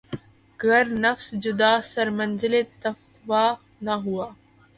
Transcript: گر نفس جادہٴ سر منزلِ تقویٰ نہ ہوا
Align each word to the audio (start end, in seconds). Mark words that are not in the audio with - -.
گر 0.59 0.85
نفس 1.03 1.27
جادہٴ 1.43 1.79
سر 1.91 2.07
منزلِ 2.17 2.53
تقویٰ 2.81 3.49
نہ 3.85 3.93
ہوا 4.03 4.27